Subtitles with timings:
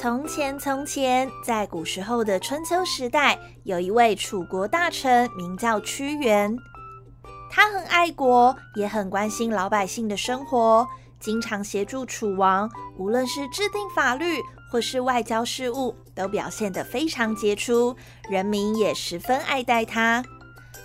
[0.00, 6.56] 从前，从前，在古时候的春秋时代，有一位楚国大臣，名叫屈原。
[7.50, 10.86] 他很爱国，也很关心老百姓的生活，
[11.18, 14.40] 经常协助楚王，无论是制定法律
[14.70, 17.96] 或是外交事务，都表现得非常杰出，
[18.30, 20.24] 人民也十分爱戴他。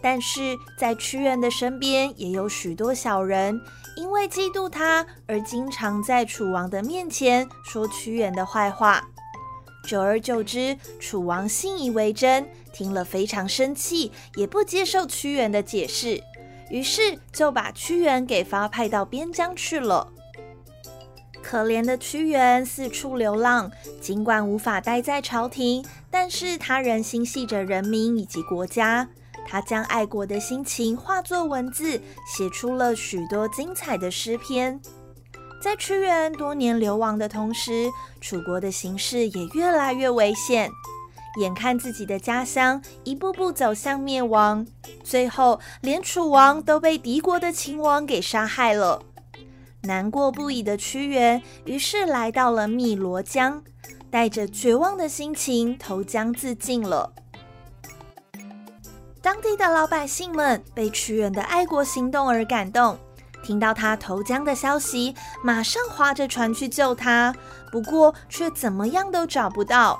[0.00, 3.60] 但是在屈原的身边，也有许多小人，
[3.96, 9.02] 因为嫉妒他而经常在楚王的面前说屈原的坏话。
[9.84, 16.22] 久而久之，楚王信以为真，听了非常生气，也不接受屈原的解释，
[16.68, 20.08] 于是就把屈原给发派到边疆去了。
[21.42, 23.70] 可怜的屈原四处流浪，
[24.02, 29.08] 尽管无法待在朝廷，但是他仍心系着人民以及国家。
[29.50, 34.78] 他将爱国的心情化作文字，写出了许多精彩的诗篇。
[35.62, 37.88] 在屈原多年流亡的同时，
[38.20, 40.70] 楚国的形势也越来越危险。
[41.40, 44.66] 眼看自己的家乡一步步走向灭亡，
[45.02, 49.02] 最后连楚王都被敌国的秦王给杀害了。
[49.82, 53.62] 难过不已的屈原，于是来到了汨罗江，
[54.10, 57.14] 带着绝望的心情投江自尽了。
[59.20, 62.96] 当地的老百姓们被屈原的爱国行动而感动，
[63.42, 67.34] 听到他投江的消息，马上划着船去救他。
[67.72, 69.98] 不过却怎么样都找不到。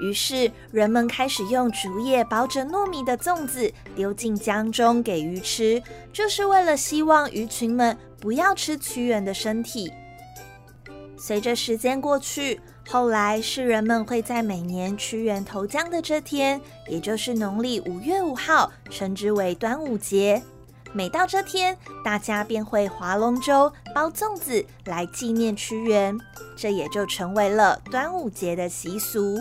[0.00, 5.82] 于是人们开始用竹叶包着糯米的粽子丢进江中给鱼吃，
[6.12, 9.92] 就是为了希望鱼群们不要吃屈原的身体。
[11.22, 20.42] 随着时间过去，后来世人们会在每年屈原投江的这天，也就是农历五月五号，称之为端午节。
[20.94, 26.18] 每到这天，大家便会划龙舟、包粽子来纪念屈原，
[26.56, 29.38] 这也就成为了端午节的习俗。